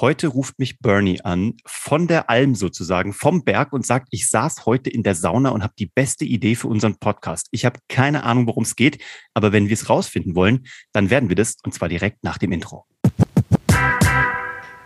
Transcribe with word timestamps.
Heute 0.00 0.28
ruft 0.28 0.58
mich 0.58 0.78
Bernie 0.78 1.20
an, 1.24 1.58
von 1.66 2.06
der 2.06 2.30
Alm 2.30 2.54
sozusagen, 2.54 3.12
vom 3.12 3.44
Berg 3.44 3.74
und 3.74 3.84
sagt, 3.84 4.08
ich 4.12 4.30
saß 4.30 4.64
heute 4.64 4.88
in 4.88 5.02
der 5.02 5.14
Sauna 5.14 5.50
und 5.50 5.62
habe 5.62 5.74
die 5.78 5.84
beste 5.84 6.24
Idee 6.24 6.54
für 6.54 6.68
unseren 6.68 6.96
Podcast. 6.98 7.48
Ich 7.50 7.66
habe 7.66 7.80
keine 7.86 8.24
Ahnung, 8.24 8.46
worum 8.46 8.62
es 8.62 8.76
geht, 8.76 9.04
aber 9.34 9.52
wenn 9.52 9.68
wir 9.68 9.74
es 9.74 9.90
rausfinden 9.90 10.34
wollen, 10.34 10.64
dann 10.94 11.10
werden 11.10 11.28
wir 11.28 11.36
das 11.36 11.56
und 11.66 11.74
zwar 11.74 11.90
direkt 11.90 12.24
nach 12.24 12.38
dem 12.38 12.50
Intro. 12.52 12.86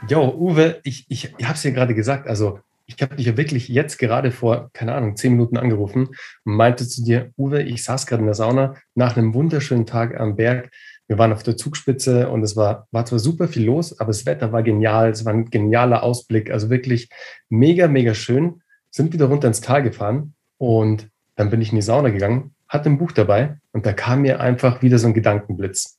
Jo, 0.09 0.35
Uwe, 0.37 0.81
ich, 0.83 1.07
ich, 1.09 1.33
habe 1.45 1.55
es 1.55 1.63
ja 1.63 1.71
gerade 1.71 1.95
gesagt, 1.95 2.27
also 2.27 2.59
ich 2.87 3.01
habe 3.01 3.15
dich 3.15 3.27
ja 3.27 3.37
wirklich 3.37 3.69
jetzt 3.69 3.99
gerade 3.99 4.33
vor, 4.33 4.71
keine 4.73 4.97
Ahnung, 4.97 5.15
zehn 5.15 5.31
Minuten 5.31 5.57
angerufen 5.57 6.09
und 6.09 6.57
meinte 6.57 6.89
zu 6.89 7.05
dir, 7.05 7.31
Uwe, 7.39 7.63
ich 7.63 7.85
saß 7.85 8.07
gerade 8.07 8.23
in 8.23 8.27
der 8.27 8.35
Sauna 8.35 8.75
nach 8.97 9.17
einem 9.17 9.33
wunderschönen 9.33 9.87
Tag 9.87 10.19
am 10.19 10.35
Berg 10.35 10.73
wir 11.07 11.19
waren 11.19 11.33
auf 11.33 11.43
der 11.43 11.57
Zugspitze 11.57 12.31
und 12.31 12.43
es 12.43 12.57
war, 12.57 12.89
war 12.91 13.05
zwar 13.05 13.19
super 13.19 13.49
viel 13.49 13.65
los, 13.65 13.99
aber 14.01 14.09
das 14.09 14.25
Wetter 14.25 14.53
war 14.53 14.63
genial. 14.63 15.11
Es 15.11 15.25
war 15.25 15.35
ein 15.35 15.51
genialer 15.51 16.03
Ausblick. 16.03 16.51
Also 16.51 16.71
wirklich 16.71 17.11
mega, 17.51 17.89
mega 17.89 18.15
schön. 18.15 18.63
Sind 18.91 19.13
wieder 19.13 19.27
runter 19.27 19.49
ins 19.49 19.61
Tal 19.61 19.83
gefahren 19.83 20.35
und 20.57 21.11
dann 21.37 21.51
bin 21.51 21.61
ich 21.61 21.71
in 21.71 21.77
die 21.77 21.83
Sauna 21.83 22.11
gegangen, 22.11 22.55
hatte 22.69 22.89
ein 22.89 22.99
Buch 22.99 23.13
dabei 23.13 23.59
und 23.73 23.87
da 23.87 23.93
kam 23.93 24.23
mir 24.23 24.41
einfach 24.41 24.83
wieder 24.83 24.99
so 24.99 25.09
ein 25.09 25.15
Gedankenblitz. 25.15 25.99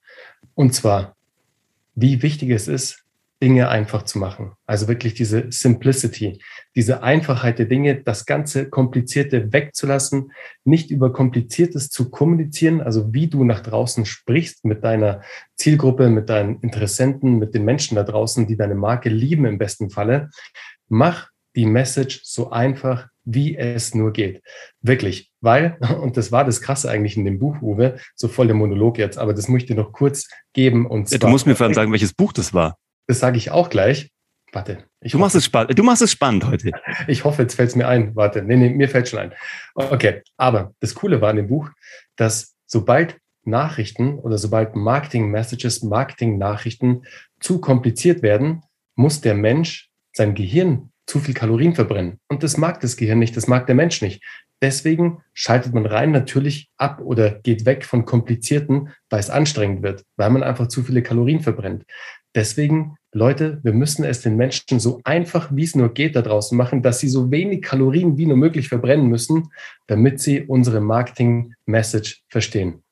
Und 0.55 0.73
zwar, 0.73 1.15
wie 1.93 2.21
wichtig 2.21 2.49
es 2.49 2.67
ist, 2.67 3.04
Dinge 3.45 3.69
einfach 3.69 4.01
zu 4.01 4.17
machen. 4.17 4.53
Also 4.65 4.87
wirklich 4.87 5.13
diese 5.13 5.51
Simplicity, 5.51 6.41
diese 6.75 7.03
Einfachheit 7.03 7.59
der 7.59 7.67
Dinge, 7.67 8.01
das 8.01 8.25
ganze 8.25 8.71
Komplizierte 8.71 9.53
wegzulassen, 9.53 10.31
nicht 10.63 10.89
über 10.89 11.13
Kompliziertes 11.13 11.91
zu 11.91 12.09
kommunizieren, 12.09 12.81
also 12.81 13.13
wie 13.13 13.27
du 13.27 13.43
nach 13.43 13.59
draußen 13.59 14.07
sprichst 14.07 14.65
mit 14.65 14.83
deiner 14.83 15.21
Zielgruppe, 15.57 16.09
mit 16.09 16.27
deinen 16.27 16.59
Interessenten, 16.61 17.37
mit 17.37 17.53
den 17.53 17.65
Menschen 17.65 17.93
da 17.93 18.03
draußen, 18.03 18.47
die 18.47 18.57
deine 18.57 18.73
Marke 18.73 19.09
lieben 19.09 19.45
im 19.45 19.59
besten 19.59 19.91
Falle. 19.91 20.31
Mach 20.87 21.29
die 21.55 21.67
Message 21.67 22.21
so 22.23 22.49
einfach, 22.49 23.09
wie 23.25 23.55
es 23.55 23.93
nur 23.93 24.11
geht. 24.11 24.41
Wirklich, 24.81 25.31
weil, 25.39 25.77
und 26.01 26.17
das 26.17 26.31
war 26.31 26.45
das 26.45 26.61
Krasse 26.61 26.89
eigentlich 26.89 27.15
in 27.15 27.25
dem 27.25 27.37
Buch, 27.37 27.61
Uwe, 27.61 27.99
so 28.15 28.27
voll 28.27 28.47
der 28.47 28.55
Monolog 28.55 28.97
jetzt, 28.97 29.19
aber 29.19 29.35
das 29.35 29.49
möchte 29.49 29.73
ich 29.73 29.77
noch 29.77 29.91
kurz 29.91 30.29
geben. 30.53 30.87
Und 30.87 31.11
ja, 31.11 31.19
du 31.19 31.27
musst 31.27 31.45
mir 31.45 31.55
vor 31.55 31.67
allem 31.67 31.73
sagen, 31.75 31.91
welches 31.91 32.13
Buch 32.13 32.33
das 32.33 32.51
war. 32.51 32.75
Das 33.07 33.19
sage 33.19 33.37
ich 33.37 33.51
auch 33.51 33.69
gleich. 33.69 34.11
Warte. 34.51 34.85
du, 35.01 35.17
machst 35.17 35.35
es 35.35 35.43
spannend. 35.43 35.77
du 35.77 35.83
machst 35.83 36.01
es 36.01 36.11
spannend 36.11 36.45
heute. 36.45 36.71
Ich 37.07 37.25
hoffe, 37.25 37.41
jetzt 37.41 37.55
fällt 37.55 37.69
es 37.69 37.75
mir 37.75 37.87
ein. 37.87 38.15
Warte. 38.15 38.41
Nee, 38.41 38.55
nee, 38.55 38.69
mir 38.69 38.87
fällt 38.87 39.09
schon 39.09 39.19
ein. 39.19 39.33
Okay. 39.73 40.21
Aber 40.37 40.73
das 40.79 40.95
Coole 40.95 41.19
war 41.19 41.29
in 41.31 41.35
dem 41.35 41.47
Buch, 41.47 41.69
dass 42.15 42.55
sobald 42.65 43.17
Nachrichten 43.43 44.17
oder 44.17 44.37
sobald 44.37 44.75
Marketing-Messages, 44.75 45.83
Marketing-Nachrichten 45.83 47.03
zu 47.39 47.59
kompliziert 47.59 48.21
werden, 48.21 48.63
muss 48.95 49.21
der 49.21 49.35
Mensch 49.35 49.89
sein 50.13 50.35
Gehirn 50.35 50.91
zu 51.05 51.19
viel 51.19 51.33
Kalorien 51.33 51.75
verbrennen. 51.75 52.19
Und 52.29 52.41
das 52.41 52.57
mag 52.57 52.79
das 52.79 52.97
Gehirn 52.97 53.19
nicht, 53.19 53.37
das 53.37 53.47
mag 53.47 53.67
der 53.67 53.75
Mensch 53.75 54.01
nicht. 54.01 54.23
Deswegen 54.61 55.21
schaltet 55.33 55.73
man 55.73 55.85
rein 55.85 56.11
natürlich 56.11 56.69
ab 56.77 57.01
oder 57.01 57.29
geht 57.29 57.65
weg 57.65 57.85
von 57.85 58.05
komplizierten, 58.05 58.89
weil 59.09 59.19
es 59.19 59.29
anstrengend 59.29 59.83
wird, 59.83 60.03
weil 60.15 60.29
man 60.29 60.43
einfach 60.43 60.67
zu 60.67 60.81
viele 60.81 61.03
Kalorien 61.03 61.41
verbrennt. 61.41 61.83
Deswegen, 62.35 62.97
Leute, 63.13 63.61
wir 63.63 63.71
müssen 63.71 64.03
es 64.03 64.19
den 64.19 64.35
Menschen 64.35 64.79
so 64.79 64.99
einfach, 65.05 65.49
wie 65.55 65.63
es 65.63 65.73
nur 65.73 65.93
geht, 65.93 66.17
da 66.17 66.21
draußen 66.21 66.57
machen, 66.57 66.81
dass 66.81 66.99
sie 66.99 67.07
so 67.07 67.31
wenig 67.31 67.61
Kalorien 67.61 68.17
wie 68.17 68.25
nur 68.25 68.35
möglich 68.35 68.67
verbrennen 68.67 69.07
müssen, 69.07 69.51
damit 69.87 70.19
sie 70.19 70.41
unsere 70.41 70.81
Marketing-Message 70.81 72.23
verstehen. 72.27 72.83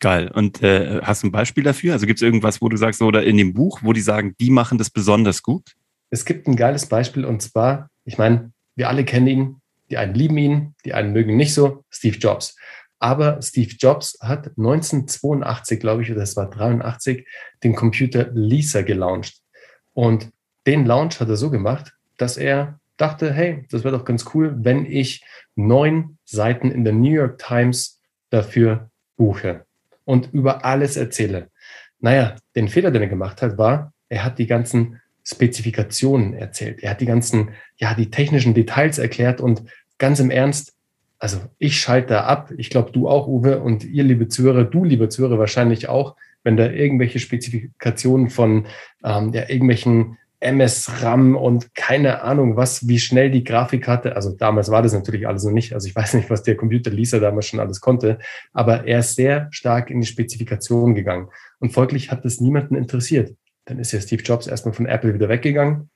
Geil. 0.00 0.30
Und 0.32 0.62
äh, 0.62 1.02
hast 1.02 1.22
du 1.22 1.26
ein 1.28 1.32
Beispiel 1.32 1.62
dafür? 1.62 1.92
Also 1.92 2.06
gibt 2.06 2.18
es 2.18 2.22
irgendwas, 2.22 2.62
wo 2.62 2.70
du 2.70 2.78
sagst, 2.78 3.02
oder 3.02 3.22
in 3.22 3.36
dem 3.36 3.52
Buch, 3.52 3.80
wo 3.82 3.92
die 3.92 4.00
sagen, 4.00 4.34
die 4.40 4.50
machen 4.50 4.78
das 4.78 4.88
besonders 4.88 5.42
gut? 5.42 5.76
Es 6.08 6.24
gibt 6.24 6.48
ein 6.48 6.56
geiles 6.56 6.86
Beispiel 6.86 7.26
und 7.26 7.42
zwar, 7.42 7.90
ich 8.06 8.16
meine, 8.16 8.50
wir 8.76 8.88
alle 8.88 9.04
kennen 9.04 9.26
ihn, 9.26 9.56
die 9.90 9.98
einen 9.98 10.14
lieben 10.14 10.38
ihn, 10.38 10.74
die 10.86 10.94
einen 10.94 11.12
mögen 11.12 11.30
ihn 11.30 11.36
nicht 11.36 11.52
so, 11.52 11.84
Steve 11.90 12.16
Jobs. 12.16 12.56
Aber 13.00 13.40
Steve 13.42 13.74
Jobs 13.78 14.18
hat 14.20 14.48
1982, 14.58 15.80
glaube 15.80 16.02
ich, 16.02 16.12
oder 16.12 16.22
es 16.22 16.36
war 16.36 16.48
83, 16.48 17.26
den 17.64 17.74
Computer 17.74 18.30
Lisa 18.32 18.82
gelauncht. 18.82 19.40
Und 19.94 20.30
den 20.66 20.84
Launch 20.84 21.18
hat 21.18 21.28
er 21.28 21.36
so 21.36 21.50
gemacht, 21.50 21.94
dass 22.18 22.36
er 22.36 22.78
dachte, 22.98 23.32
hey, 23.32 23.64
das 23.70 23.82
wäre 23.82 23.96
doch 23.96 24.04
ganz 24.04 24.26
cool, 24.34 24.54
wenn 24.58 24.84
ich 24.84 25.24
neun 25.56 26.18
Seiten 26.26 26.70
in 26.70 26.84
der 26.84 26.92
New 26.92 27.10
York 27.10 27.38
Times 27.38 28.00
dafür 28.28 28.90
buche 29.16 29.64
und 30.04 30.32
über 30.32 30.64
alles 30.66 30.96
erzähle. 30.96 31.48
Naja, 31.98 32.36
den 32.54 32.68
Fehler, 32.68 32.90
den 32.90 33.02
er 33.02 33.08
gemacht 33.08 33.40
hat, 33.40 33.56
war, 33.56 33.92
er 34.10 34.24
hat 34.24 34.38
die 34.38 34.46
ganzen 34.46 35.00
Spezifikationen 35.24 36.34
erzählt. 36.34 36.82
Er 36.82 36.90
hat 36.90 37.00
die 37.00 37.06
ganzen, 37.06 37.50
ja, 37.76 37.94
die 37.94 38.10
technischen 38.10 38.52
Details 38.52 38.98
erklärt 38.98 39.40
und 39.40 39.62
ganz 39.98 40.20
im 40.20 40.30
Ernst, 40.30 40.74
also 41.20 41.38
ich 41.58 41.78
schalte 41.78 42.08
da 42.08 42.24
ab. 42.24 42.50
Ich 42.56 42.70
glaube, 42.70 42.92
du 42.92 43.08
auch, 43.08 43.28
Uwe, 43.28 43.60
und 43.60 43.84
ihr, 43.84 44.02
liebe 44.02 44.28
Zuhörer, 44.28 44.64
du, 44.64 44.84
liebe 44.84 45.10
Zuhörer, 45.10 45.38
wahrscheinlich 45.38 45.88
auch, 45.88 46.16
wenn 46.42 46.56
da 46.56 46.70
irgendwelche 46.70 47.18
Spezifikationen 47.18 48.30
von 48.30 48.66
ähm, 49.04 49.32
ja, 49.34 49.48
irgendwelchen 49.48 50.16
MS-RAM 50.40 51.36
und 51.36 51.74
keine 51.74 52.22
Ahnung 52.22 52.56
was, 52.56 52.88
wie 52.88 52.98
schnell 52.98 53.30
die 53.30 53.44
Grafik 53.44 53.86
hatte. 53.86 54.16
Also 54.16 54.30
damals 54.30 54.70
war 54.70 54.80
das 54.82 54.94
natürlich 54.94 55.28
alles 55.28 55.44
noch 55.44 55.52
nicht. 55.52 55.74
Also 55.74 55.86
ich 55.86 55.94
weiß 55.94 56.14
nicht, 56.14 56.30
was 56.30 56.42
der 56.42 56.56
Computer 56.56 56.90
Lisa 56.90 57.18
damals 57.18 57.46
schon 57.46 57.60
alles 57.60 57.82
konnte, 57.82 58.18
aber 58.54 58.86
er 58.86 59.00
ist 59.00 59.14
sehr 59.14 59.48
stark 59.50 59.90
in 59.90 60.00
die 60.00 60.06
Spezifikation 60.06 60.94
gegangen. 60.94 61.28
Und 61.58 61.74
folglich 61.74 62.10
hat 62.10 62.24
das 62.24 62.40
niemanden 62.40 62.74
interessiert. 62.74 63.36
Dann 63.66 63.78
ist 63.78 63.92
ja 63.92 64.00
Steve 64.00 64.22
Jobs 64.22 64.46
erstmal 64.46 64.72
von 64.72 64.86
Apple 64.86 65.12
wieder 65.12 65.28
weggegangen 65.28 65.90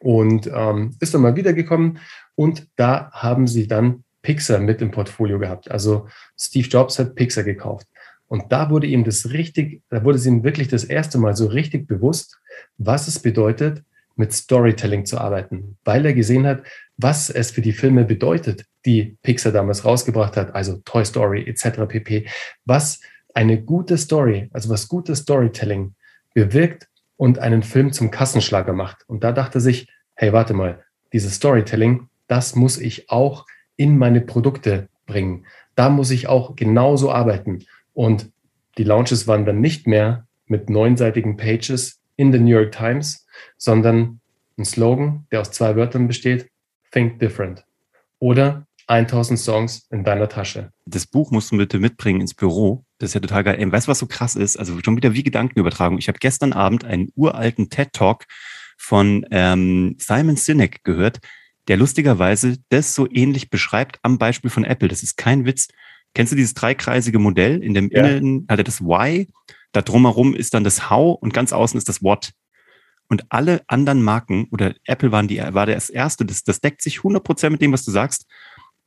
und 0.00 0.50
ähm, 0.54 0.94
ist 1.00 1.14
dann 1.14 1.22
mal 1.22 1.36
wiedergekommen. 1.36 1.98
Und 2.34 2.68
da 2.76 3.10
haben 3.12 3.46
sie 3.46 3.66
dann 3.66 4.04
Pixar 4.22 4.58
mit 4.58 4.82
im 4.82 4.90
Portfolio 4.90 5.38
gehabt. 5.38 5.70
Also 5.70 6.08
Steve 6.38 6.68
Jobs 6.68 6.98
hat 6.98 7.14
Pixar 7.14 7.44
gekauft. 7.44 7.86
Und 8.28 8.52
da 8.52 8.70
wurde 8.70 8.86
ihm 8.86 9.04
das 9.04 9.30
richtig, 9.30 9.82
da 9.88 10.04
wurde 10.04 10.18
es 10.18 10.26
ihm 10.26 10.44
wirklich 10.44 10.68
das 10.68 10.84
erste 10.84 11.18
Mal 11.18 11.34
so 11.34 11.46
richtig 11.46 11.88
bewusst, 11.88 12.38
was 12.78 13.08
es 13.08 13.18
bedeutet, 13.18 13.82
mit 14.14 14.32
Storytelling 14.32 15.06
zu 15.06 15.18
arbeiten, 15.18 15.78
weil 15.84 16.04
er 16.04 16.12
gesehen 16.12 16.46
hat, 16.46 16.62
was 16.96 17.30
es 17.30 17.50
für 17.50 17.62
die 17.62 17.72
Filme 17.72 18.04
bedeutet, 18.04 18.66
die 18.84 19.16
Pixar 19.22 19.50
damals 19.50 19.84
rausgebracht 19.84 20.36
hat, 20.36 20.54
also 20.54 20.76
Toy 20.84 21.04
Story 21.04 21.44
etc. 21.48 21.86
pp. 21.88 22.26
Was 22.64 23.00
eine 23.34 23.62
gute 23.62 23.96
Story, 23.98 24.48
also 24.52 24.68
was 24.68 24.88
gutes 24.88 25.20
Storytelling 25.20 25.94
bewirkt 26.34 26.88
und 27.16 27.38
einen 27.38 27.62
Film 27.62 27.92
zum 27.92 28.10
Kassenschlager 28.10 28.72
macht. 28.72 29.08
Und 29.08 29.24
da 29.24 29.32
dachte 29.32 29.60
sich, 29.60 29.88
hey, 30.14 30.32
warte 30.32 30.54
mal, 30.54 30.84
dieses 31.12 31.34
Storytelling, 31.34 32.08
das 32.28 32.54
muss 32.54 32.78
ich 32.78 33.10
auch 33.10 33.46
in 33.80 33.96
meine 33.96 34.20
Produkte 34.20 34.90
bringen. 35.06 35.46
Da 35.74 35.88
muss 35.88 36.10
ich 36.10 36.26
auch 36.28 36.54
genauso 36.54 37.10
arbeiten. 37.10 37.64
Und 37.94 38.30
die 38.76 38.84
Launches 38.84 39.26
waren 39.26 39.46
dann 39.46 39.62
nicht 39.62 39.86
mehr 39.86 40.26
mit 40.44 40.68
neunseitigen 40.68 41.38
Pages 41.38 41.98
in 42.16 42.30
der 42.30 42.42
New 42.42 42.50
York 42.50 42.72
Times, 42.72 43.26
sondern 43.56 44.20
ein 44.58 44.66
Slogan, 44.66 45.26
der 45.32 45.40
aus 45.40 45.50
zwei 45.50 45.76
Wörtern 45.76 46.08
besteht, 46.08 46.50
Think 46.92 47.20
Different. 47.20 47.64
Oder 48.18 48.66
1000 48.86 49.38
Songs 49.38 49.86
in 49.90 50.04
deiner 50.04 50.28
Tasche. 50.28 50.72
Das 50.84 51.06
Buch 51.06 51.30
musst 51.30 51.50
du 51.50 51.56
bitte 51.56 51.78
mitbringen 51.78 52.20
ins 52.20 52.34
Büro. 52.34 52.84
Das 52.98 53.10
ist 53.10 53.14
ja 53.14 53.20
total 53.20 53.44
geil. 53.44 53.72
Weißt 53.72 53.86
du, 53.86 53.90
was 53.90 53.98
so 53.98 54.06
krass 54.06 54.36
ist? 54.36 54.58
Also 54.58 54.78
schon 54.84 54.96
wieder 54.96 55.14
wie 55.14 55.22
Gedankenübertragung. 55.22 55.96
Ich 55.96 56.08
habe 56.08 56.18
gestern 56.18 56.52
Abend 56.52 56.84
einen 56.84 57.08
uralten 57.14 57.70
TED-Talk 57.70 58.26
von 58.76 59.24
ähm, 59.30 59.96
Simon 59.98 60.36
Sinek 60.36 60.84
gehört, 60.84 61.20
der 61.68 61.76
lustigerweise 61.76 62.56
das 62.68 62.94
so 62.94 63.08
ähnlich 63.10 63.50
beschreibt 63.50 63.98
am 64.02 64.18
Beispiel 64.18 64.50
von 64.50 64.64
Apple. 64.64 64.88
Das 64.88 65.02
ist 65.02 65.16
kein 65.16 65.44
Witz. 65.44 65.68
Kennst 66.14 66.32
du 66.32 66.36
dieses 66.36 66.54
dreikreisige 66.54 67.18
Modell? 67.18 67.62
In 67.62 67.74
dem 67.74 67.90
ja. 67.90 68.06
Innen 68.06 68.46
hat 68.48 68.58
er 68.58 68.64
das 68.64 68.80
Why, 68.80 69.28
da 69.72 69.82
drumherum 69.82 70.34
ist 70.34 70.54
dann 70.54 70.64
das 70.64 70.90
How 70.90 71.18
und 71.20 71.32
ganz 71.32 71.52
außen 71.52 71.78
ist 71.78 71.88
das 71.88 72.02
What. 72.02 72.32
Und 73.08 73.24
alle 73.28 73.62
anderen 73.66 74.02
Marken 74.02 74.46
oder 74.52 74.74
Apple 74.84 75.12
waren 75.12 75.28
die, 75.28 75.38
war 75.38 75.66
das 75.66 75.90
erste, 75.90 76.24
das, 76.24 76.44
das 76.44 76.60
deckt 76.60 76.82
sich 76.82 76.98
100% 76.98 77.50
mit 77.50 77.60
dem, 77.60 77.72
was 77.72 77.84
du 77.84 77.90
sagst. 77.90 78.26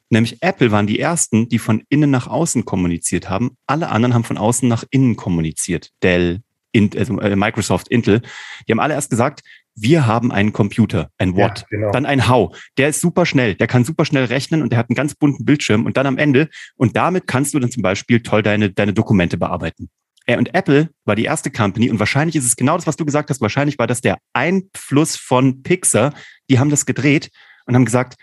Nämlich 0.09 0.41
Apple 0.41 0.71
waren 0.71 0.87
die 0.87 0.99
ersten, 0.99 1.49
die 1.49 1.59
von 1.59 1.83
innen 1.89 2.11
nach 2.11 2.27
außen 2.27 2.65
kommuniziert 2.65 3.29
haben. 3.29 3.57
Alle 3.67 3.89
anderen 3.89 4.13
haben 4.13 4.23
von 4.23 4.37
außen 4.37 4.67
nach 4.67 4.83
innen 4.91 5.15
kommuniziert. 5.15 5.89
Dell, 6.03 6.41
also, 6.75 7.19
äh, 7.19 7.35
Microsoft, 7.35 7.87
Intel. 7.89 8.21
Die 8.67 8.71
haben 8.71 8.79
alle 8.79 8.93
erst 8.93 9.09
gesagt, 9.09 9.41
wir 9.75 10.05
haben 10.05 10.31
einen 10.31 10.53
Computer, 10.53 11.09
ein 11.17 11.35
What, 11.35 11.61
ja, 11.61 11.65
genau. 11.69 11.91
dann 11.91 12.05
ein 12.05 12.27
How. 12.27 12.55
Der 12.77 12.89
ist 12.89 13.01
super 13.01 13.25
schnell, 13.25 13.55
der 13.55 13.67
kann 13.67 13.83
super 13.83 14.05
schnell 14.05 14.25
rechnen 14.25 14.61
und 14.61 14.71
der 14.71 14.79
hat 14.79 14.89
einen 14.89 14.95
ganz 14.95 15.15
bunten 15.15 15.45
Bildschirm 15.45 15.85
und 15.85 15.97
dann 15.97 16.05
am 16.05 16.17
Ende 16.17 16.49
und 16.75 16.95
damit 16.95 17.27
kannst 17.27 17.53
du 17.53 17.59
dann 17.59 17.71
zum 17.71 17.83
Beispiel 17.83 18.21
toll 18.21 18.43
deine, 18.43 18.69
deine 18.69 18.93
Dokumente 18.93 19.37
bearbeiten. 19.37 19.89
Er 20.25 20.37
und 20.37 20.53
Apple 20.53 20.89
war 21.05 21.15
die 21.15 21.25
erste 21.25 21.51
Company 21.51 21.89
und 21.89 21.99
wahrscheinlich 21.99 22.35
ist 22.35 22.45
es 22.45 22.55
genau 22.55 22.77
das, 22.77 22.87
was 22.87 22.95
du 22.95 23.05
gesagt 23.05 23.29
hast. 23.29 23.41
Wahrscheinlich 23.41 23.77
war 23.77 23.87
das 23.87 23.99
der 23.99 24.19
Einfluss 24.31 25.17
von 25.17 25.63
Pixar. 25.63 26.13
Die 26.49 26.59
haben 26.59 26.69
das 26.69 26.85
gedreht 26.85 27.29
und 27.65 27.75
haben 27.75 27.83
gesagt, 27.83 28.15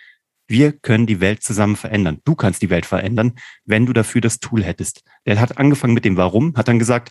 wir 0.49 0.73
können 0.73 1.06
die 1.06 1.20
Welt 1.20 1.43
zusammen 1.43 1.76
verändern. 1.76 2.19
Du 2.25 2.35
kannst 2.35 2.62
die 2.62 2.70
Welt 2.70 2.87
verändern, 2.87 3.35
wenn 3.64 3.87
du 3.87 3.93
dafür 3.93 4.20
das 4.20 4.41
Tool 4.41 4.64
hättest. 4.64 5.03
Der 5.26 5.38
hat 5.38 5.58
angefangen 5.58 5.94
mit 5.94 6.05
dem 6.05 6.17
Warum, 6.17 6.56
hat 6.56 6.69
dann 6.69 6.79
gesagt, 6.79 7.11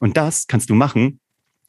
und 0.00 0.16
das 0.16 0.46
kannst 0.46 0.70
du 0.70 0.74
machen, 0.74 1.20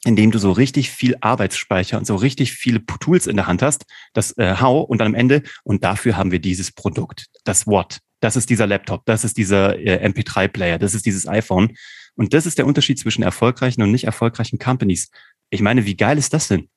indem 0.04 0.32
du 0.32 0.40
so 0.40 0.52
richtig 0.52 0.90
viel 0.90 1.16
Arbeitsspeicher 1.22 1.98
und 1.98 2.06
so 2.06 2.16
richtig 2.16 2.54
viele 2.54 2.84
Tools 2.86 3.28
in 3.28 3.36
der 3.36 3.48
Hand 3.48 3.62
hast, 3.62 3.86
das 4.14 4.38
äh, 4.38 4.56
How 4.60 4.90
und 4.90 5.00
dann 5.00 5.08
am 5.08 5.16
Ende, 5.16 5.44
und 5.64 5.84
dafür 5.84 6.18
haben 6.18 6.32
wir 6.32 6.40
dieses 6.40 6.72
Produkt, 6.72 7.28
das 7.44 7.68
What. 7.68 8.00
Das 8.20 8.36
ist 8.36 8.50
dieser 8.50 8.68
Laptop, 8.68 9.06
das 9.06 9.24
ist 9.24 9.38
dieser 9.38 9.80
äh, 9.80 10.06
MP3-Player, 10.08 10.78
das 10.78 10.94
ist 10.94 11.06
dieses 11.06 11.28
iPhone. 11.28 11.76
Und 12.16 12.34
das 12.34 12.46
ist 12.46 12.58
der 12.58 12.68
Unterschied 12.68 13.00
zwischen 13.00 13.24
erfolgreichen 13.24 13.82
und 13.82 13.92
nicht 13.92 14.04
erfolgreichen 14.04 14.60
Companies. 14.60 15.10
Ich 15.50 15.62
meine, 15.62 15.86
wie 15.86 15.98
geil 15.98 16.18
ist 16.18 16.34
das 16.34 16.48
denn? 16.48 16.70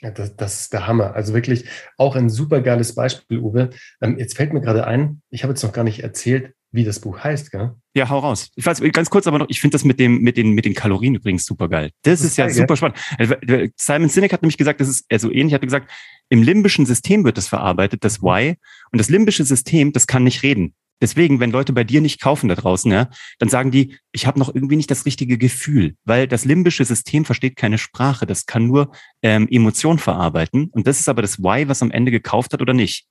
Ja, 0.00 0.12
das, 0.12 0.36
das 0.36 0.60
ist 0.60 0.72
der 0.72 0.86
Hammer. 0.86 1.14
Also 1.14 1.34
wirklich 1.34 1.64
auch 1.96 2.14
ein 2.14 2.30
super 2.30 2.60
geiles 2.60 2.94
Beispiel, 2.94 3.38
Uwe. 3.38 3.70
Ähm, 4.00 4.18
jetzt 4.18 4.36
fällt 4.36 4.52
mir 4.52 4.60
gerade 4.60 4.86
ein, 4.86 5.22
ich 5.30 5.42
habe 5.42 5.52
jetzt 5.52 5.62
noch 5.64 5.72
gar 5.72 5.84
nicht 5.84 6.04
erzählt, 6.04 6.54
wie 6.70 6.84
das 6.84 7.00
Buch 7.00 7.18
heißt, 7.18 7.50
gell? 7.50 7.74
Ja, 7.94 8.08
hau 8.08 8.18
raus. 8.18 8.50
Ich 8.54 8.64
weiß, 8.64 8.82
ganz 8.92 9.10
kurz 9.10 9.26
aber 9.26 9.38
noch, 9.38 9.48
ich 9.48 9.60
finde 9.60 9.74
das 9.74 9.84
mit 9.84 9.98
dem, 9.98 10.20
mit 10.20 10.36
den, 10.36 10.52
mit 10.52 10.64
den 10.64 10.74
Kalorien 10.74 11.14
übrigens 11.14 11.44
super 11.46 11.68
geil. 11.68 11.90
Das, 12.02 12.12
das 12.12 12.20
ist, 12.20 12.26
ist, 12.32 12.36
ja 12.36 12.46
geil, 12.46 12.54
super 12.54 12.76
spannend. 12.76 12.98
Also, 13.18 13.34
Simon 13.76 14.08
Sinek 14.08 14.32
hat 14.32 14.42
nämlich 14.42 14.58
gesagt, 14.58 14.80
das 14.80 14.88
ist 14.88 15.06
eher 15.08 15.18
so 15.18 15.32
ähnlich, 15.32 15.54
hat 15.54 15.62
gesagt, 15.62 15.90
im 16.28 16.42
limbischen 16.42 16.86
System 16.86 17.24
wird 17.24 17.38
das 17.38 17.48
verarbeitet, 17.48 18.04
das 18.04 18.22
Why. 18.22 18.56
Und 18.92 18.98
das 18.98 19.08
limbische 19.08 19.44
System, 19.44 19.92
das 19.92 20.06
kann 20.06 20.24
nicht 20.24 20.42
reden. 20.42 20.74
Deswegen, 21.00 21.38
wenn 21.38 21.52
Leute 21.52 21.72
bei 21.72 21.84
dir 21.84 22.00
nicht 22.00 22.20
kaufen 22.20 22.48
da 22.48 22.56
draußen, 22.56 22.90
ja, 22.90 23.08
dann 23.38 23.48
sagen 23.48 23.70
die, 23.70 23.96
ich 24.12 24.26
habe 24.26 24.38
noch 24.38 24.52
irgendwie 24.52 24.76
nicht 24.76 24.90
das 24.90 25.06
richtige 25.06 25.38
Gefühl, 25.38 25.94
weil 26.04 26.26
das 26.26 26.44
limbische 26.44 26.84
System 26.84 27.24
versteht 27.24 27.56
keine 27.56 27.78
Sprache, 27.78 28.26
das 28.26 28.46
kann 28.46 28.66
nur 28.66 28.90
ähm, 29.22 29.46
Emotion 29.48 29.98
verarbeiten. 29.98 30.70
Und 30.72 30.86
das 30.88 30.98
ist 30.98 31.08
aber 31.08 31.22
das 31.22 31.38
Why, 31.38 31.68
was 31.68 31.82
am 31.82 31.92
Ende 31.92 32.10
gekauft 32.10 32.52
hat 32.52 32.62
oder 32.62 32.74
nicht. 32.74 33.06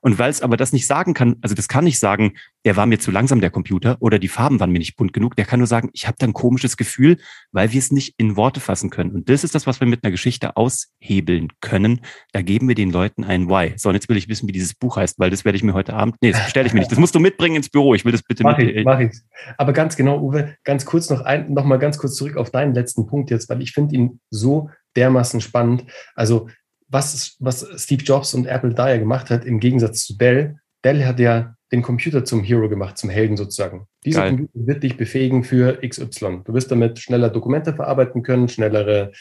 Und 0.00 0.18
weil 0.18 0.30
es 0.30 0.42
aber 0.42 0.56
das 0.56 0.72
nicht 0.72 0.86
sagen 0.86 1.14
kann, 1.14 1.36
also 1.42 1.54
das 1.54 1.68
kann 1.68 1.84
nicht 1.84 1.98
sagen, 1.98 2.32
der 2.64 2.76
war 2.76 2.86
mir 2.86 2.98
zu 2.98 3.10
langsam, 3.10 3.40
der 3.40 3.50
Computer, 3.50 3.96
oder 4.00 4.18
die 4.18 4.28
Farben 4.28 4.60
waren 4.60 4.70
mir 4.70 4.78
nicht 4.78 4.96
bunt 4.96 5.12
genug. 5.12 5.36
Der 5.36 5.44
kann 5.44 5.60
nur 5.60 5.66
sagen, 5.66 5.90
ich 5.92 6.06
habe 6.06 6.16
da 6.18 6.26
ein 6.26 6.32
komisches 6.32 6.76
Gefühl, 6.76 7.18
weil 7.52 7.72
wir 7.72 7.78
es 7.78 7.90
nicht 7.90 8.14
in 8.18 8.36
Worte 8.36 8.60
fassen 8.60 8.90
können. 8.90 9.10
Und 9.10 9.28
das 9.28 9.44
ist 9.44 9.54
das, 9.54 9.66
was 9.66 9.80
wir 9.80 9.86
mit 9.86 10.04
einer 10.04 10.10
Geschichte 10.10 10.56
aushebeln 10.56 11.48
können. 11.60 12.00
Da 12.32 12.42
geben 12.42 12.68
wir 12.68 12.74
den 12.74 12.90
Leuten 12.90 13.24
ein 13.24 13.48
Why. 13.48 13.74
So, 13.76 13.88
und 13.88 13.94
jetzt 13.94 14.08
will 14.08 14.16
ich 14.16 14.28
wissen, 14.28 14.48
wie 14.48 14.52
dieses 14.52 14.74
Buch 14.74 14.96
heißt, 14.96 15.18
weil 15.18 15.30
das 15.30 15.44
werde 15.44 15.56
ich 15.56 15.62
mir 15.62 15.74
heute 15.74 15.94
Abend, 15.94 16.16
nee, 16.20 16.32
das 16.32 16.48
stelle 16.48 16.66
ich 16.66 16.72
mir 16.72 16.80
nicht. 16.80 16.90
Das 16.90 16.98
musst 16.98 17.14
du 17.14 17.20
mitbringen 17.20 17.56
ins 17.56 17.68
Büro. 17.68 17.94
Ich 17.94 18.04
will 18.04 18.12
das 18.12 18.22
bitte 18.22 18.42
mach 18.42 18.58
mit. 18.58 18.76
Ich, 18.76 18.84
mach 18.84 19.00
ich. 19.00 19.12
Aber 19.58 19.72
ganz 19.72 19.96
genau, 19.96 20.20
Uwe, 20.20 20.56
ganz 20.64 20.84
kurz 20.84 21.10
noch 21.10 21.20
ein, 21.20 21.52
noch 21.52 21.64
mal 21.64 21.78
ganz 21.78 21.98
kurz 21.98 22.16
zurück 22.16 22.36
auf 22.36 22.50
deinen 22.50 22.74
letzten 22.74 23.06
Punkt 23.06 23.30
jetzt, 23.30 23.48
weil 23.48 23.62
ich 23.62 23.72
finde 23.72 23.94
ihn 23.94 24.20
so 24.30 24.70
dermaßen 24.96 25.40
spannend. 25.40 25.84
Also 26.14 26.48
was, 26.90 27.36
was 27.38 27.66
Steve 27.76 28.02
Jobs 28.02 28.34
und 28.34 28.46
Apple 28.46 28.74
da 28.74 28.90
ja 28.90 28.98
gemacht 28.98 29.30
hat, 29.30 29.44
im 29.44 29.60
Gegensatz 29.60 30.04
zu 30.04 30.16
Dell. 30.16 30.56
Dell 30.84 31.04
hat 31.04 31.18
ja 31.20 31.54
den 31.72 31.82
Computer 31.82 32.24
zum 32.24 32.42
Hero 32.42 32.68
gemacht, 32.68 32.98
zum 32.98 33.10
Helden 33.10 33.36
sozusagen. 33.36 33.86
Dieser 34.04 34.22
Geil. 34.22 34.30
Computer 34.30 34.66
wird 34.66 34.82
dich 34.82 34.96
befähigen 34.96 35.44
für 35.44 35.78
XY. 35.86 36.42
Du 36.44 36.52
wirst 36.52 36.70
damit 36.70 36.98
schneller 36.98 37.30
Dokumente 37.30 37.74
verarbeiten 37.74 38.22
können, 38.22 38.48
schnellere 38.48 39.12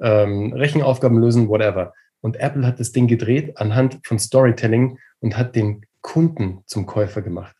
ähm, 0.00 0.52
Rechenaufgaben 0.54 1.18
lösen, 1.18 1.48
whatever. 1.48 1.92
Und 2.20 2.36
Apple 2.40 2.66
hat 2.66 2.80
das 2.80 2.92
Ding 2.92 3.06
gedreht 3.06 3.58
anhand 3.58 4.00
von 4.04 4.18
Storytelling 4.18 4.98
und 5.20 5.36
hat 5.36 5.54
den 5.54 5.82
Kunden 6.00 6.62
zum 6.66 6.86
Käufer 6.86 7.20
gemacht. 7.20 7.54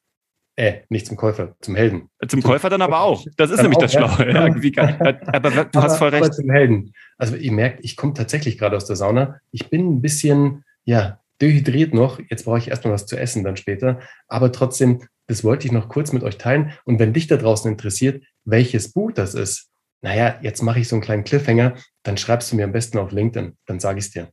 Äh, 0.59 0.83
nicht 0.89 1.07
zum 1.07 1.17
Käufer, 1.17 1.55
zum 1.61 1.77
Helden. 1.77 2.11
Zum, 2.27 2.43
Käufer 2.43 2.69
dann 2.69 2.83
aber 2.83 3.01
auch. 3.03 3.25
Das 3.37 3.53
ist 3.53 3.63
nämlich 3.63 3.77
auch, 3.77 3.83
das 3.83 3.93
Schlaue. 3.93 4.33
Ja. 4.33 4.49
Ja, 4.49 5.19
aber 5.29 5.51
du 5.51 5.61
aber, 5.61 5.83
hast 5.83 5.99
voll 5.99 6.09
recht. 6.09 6.35
Zum 6.35 6.51
Helden. 6.51 6.93
Also 7.17 7.37
ihr 7.37 7.53
merkt, 7.53 7.85
ich 7.85 7.97
komme 7.97 8.13
tatsächlich 8.13 8.59
gerade 8.59 8.77
aus 8.77 8.85
der 8.85 8.97
Sauna. 8.97 9.39
Ich 9.53 9.71
bin 9.71 9.89
ein 9.89 10.03
bisschen, 10.03 10.65
ja, 10.85 11.21
dehydriert 11.41 11.95
noch. 11.95 12.19
Jetzt 12.29 12.45
brauche 12.45 12.59
ich 12.59 12.71
erstmal 12.71 12.93
was 12.93 13.07
zu 13.07 13.17
essen 13.17 13.45
dann 13.45 13.57
später. 13.57 14.01
Aber 14.27 14.51
trotzdem, 14.51 15.03
das 15.29 15.45
wollte 15.45 15.69
ich 15.69 15.73
noch 15.73 15.89
kurz 15.89 16.13
mit 16.13 16.25
euch 16.25 16.39
teilen. 16.39 16.73
Und 16.85 16.99
wenn 16.99 17.13
dich 17.13 17.29
da 17.29 17.37
draußen 17.37 17.71
interessiert, 17.71 18.25
welches 18.45 18.93
Buch 18.93 19.13
das 19.13 19.35
ist, 19.35 19.69
naja, 20.03 20.41
jetzt 20.43 20.63
mache 20.63 20.81
ich 20.81 20.89
so 20.89 20.97
einen 20.97 21.05
kleinen 21.05 21.23
Cliffhanger, 21.23 21.75
dann 22.03 22.17
schreibst 22.17 22.51
du 22.51 22.57
mir 22.57 22.65
am 22.65 22.73
besten 22.73 22.99
auf 22.99 23.13
LinkedIn. 23.13 23.57
Dann 23.67 23.79
sage 23.79 24.01
ich 24.01 24.07
es 24.07 24.11
dir. 24.11 24.29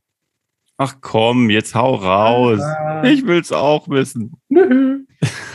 Ach 0.76 0.96
komm, 1.00 1.50
jetzt 1.50 1.76
hau 1.76 1.94
raus. 1.94 2.60
Ich 3.04 3.24
will 3.24 3.40
es 3.40 3.52
auch 3.52 3.88
wissen. 3.88 4.32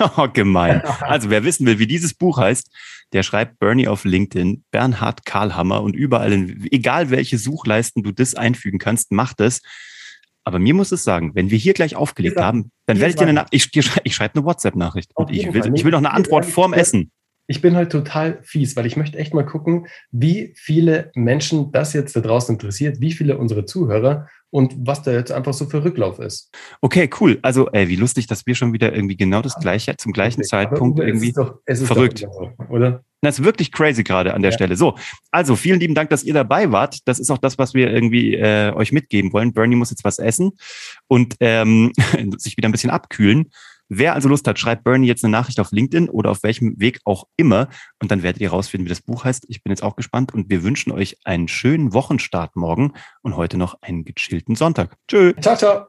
oh, 0.18 0.27
gemein. 0.31 0.81
Also 1.01 1.30
wer 1.30 1.44
wissen 1.44 1.65
will, 1.65 1.80
wie 1.80 1.88
dieses 1.88 2.13
Buch 2.13 2.38
heißt, 2.38 2.69
der 3.13 3.24
schreibt 3.24 3.59
Bernie 3.59 3.88
auf 3.88 4.06
LinkedIn, 4.06 4.63
Bernhard 4.71 5.25
Karlhammer 5.25 5.81
und 5.81 5.95
überall, 5.95 6.31
in, 6.31 6.68
egal 6.71 7.09
welche 7.09 7.38
Suchleisten 7.38 8.03
du 8.03 8.12
das 8.12 8.36
einfügen 8.36 8.80
kannst, 8.80 9.12
mach 9.12 9.33
das. 9.33 9.62
Aber 10.44 10.59
mir 10.59 10.74
muss 10.74 10.92
es 10.92 11.03
sagen, 11.03 11.36
wenn 11.36 11.51
wir 11.51 11.57
hier 11.57 11.74
gleich 11.74 11.95
aufgelegt 11.95 12.38
ja, 12.38 12.45
haben, 12.45 12.71
dann 12.86 13.00
werde 13.00 13.12
ich 13.12 13.15
dir 13.15 13.27
eine, 13.27 13.45
ich, 13.51 13.69
ich 13.75 14.15
schreibe 14.15 14.36
eine 14.36 14.45
WhatsApp-Nachricht. 14.45 15.12
Und 15.15 15.30
ich 15.30 15.53
will, 15.53 15.71
ich 15.74 15.83
will 15.83 15.92
noch 15.92 16.00
eine 16.00 16.12
Antwort 16.12 16.45
vorm 16.45 16.74
Essen 16.74 17.12
ich 17.51 17.62
bin 17.62 17.75
halt 17.75 17.92
total 17.92 18.39
fies, 18.44 18.77
weil 18.77 18.86
ich 18.86 18.95
möchte 18.95 19.18
echt 19.18 19.33
mal 19.33 19.45
gucken, 19.45 19.88
wie 20.12 20.54
viele 20.56 21.12
Menschen 21.15 21.74
das 21.74 21.92
jetzt 21.92 22.15
da 22.15 22.21
draußen 22.21 22.56
interessiert, 22.56 23.01
wie 23.01 23.12
viele 23.12 23.38
unsere 23.38 23.65
Zuhörer 23.65 24.30
und 24.51 24.75
was 24.77 25.01
da 25.01 25.12
jetzt 25.12 25.31
einfach 25.31 25.53
so 25.53 25.65
für 25.65 25.83
Rücklauf 25.83 26.19
ist. 26.19 26.51
Okay, 26.81 27.09
cool. 27.19 27.39
Also, 27.42 27.69
ey, 27.71 27.88
wie 27.89 27.95
lustig, 27.95 28.27
dass 28.27 28.45
wir 28.45 28.53
schon 28.53 28.74
wieder 28.74 28.94
irgendwie 28.94 29.18
genau 29.18 29.42
das 29.42 29.56
gleiche 29.56 29.95
zum 29.98 30.12
gleichen 30.12 30.44
Zeitpunkt 30.44 31.00
Uwe, 31.00 31.07
irgendwie 31.07 31.30
es 31.30 31.36
doch, 31.36 31.56
es 31.65 31.81
verrückt. 31.83 32.24
Doch, 32.24 32.69
oder? 32.69 33.03
Das 33.21 33.39
ist 33.39 33.45
wirklich 33.45 33.71
crazy 33.71 34.03
gerade 34.03 34.33
an 34.33 34.42
der 34.42 34.51
ja. 34.51 34.56
Stelle. 34.56 34.75
So, 34.75 34.98
also 35.31 35.56
vielen 35.56 35.80
lieben 35.80 35.95
Dank, 35.95 36.09
dass 36.09 36.24
ihr 36.24 36.33
dabei 36.33 36.71
wart. 36.71 37.00
Das 37.06 37.19
ist 37.19 37.30
auch 37.30 37.38
das, 37.38 37.57
was 37.57 37.74
wir 37.74 37.92
irgendwie 37.92 38.36
äh, 38.36 38.74
euch 38.74 38.92
mitgeben 38.92 39.31
wollen. 39.31 39.53
Bernie 39.53 39.75
muss 39.75 39.92
jetzt 39.92 40.03
was 40.03 40.19
essen 40.19 40.51
und 41.07 41.36
ähm, 41.39 41.92
sich 42.38 42.57
wieder 42.57 42.68
ein 42.68 42.71
bisschen 42.71 42.89
abkühlen. 42.89 43.51
Wer 43.93 44.13
also 44.13 44.29
Lust 44.29 44.47
hat, 44.47 44.57
schreibt 44.57 44.85
Bernie 44.85 45.07
jetzt 45.07 45.25
eine 45.25 45.33
Nachricht 45.33 45.59
auf 45.59 45.73
LinkedIn 45.73 46.07
oder 46.07 46.31
auf 46.31 46.43
welchem 46.43 46.79
Weg 46.79 47.01
auch 47.03 47.25
immer 47.35 47.67
und 48.01 48.09
dann 48.09 48.23
werdet 48.23 48.41
ihr 48.41 48.49
rausfinden, 48.49 48.85
wie 48.85 48.89
das 48.89 49.01
Buch 49.01 49.25
heißt. 49.25 49.43
Ich 49.49 49.63
bin 49.63 49.71
jetzt 49.71 49.83
auch 49.83 49.97
gespannt 49.97 50.33
und 50.33 50.49
wir 50.49 50.63
wünschen 50.63 50.93
euch 50.93 51.17
einen 51.25 51.49
schönen 51.49 51.93
Wochenstart 51.93 52.55
morgen 52.55 52.93
und 53.21 53.35
heute 53.35 53.57
noch 53.57 53.75
einen 53.81 54.05
gechillten 54.05 54.55
Sonntag. 54.55 54.95
Tschö. 55.09 55.33
Ciao, 55.41 55.57
ciao. 55.57 55.88